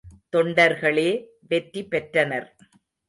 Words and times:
தொண்டர்களே 0.35 1.09
வெற்றி 1.47 1.83
பெற்றனர். 1.83 2.55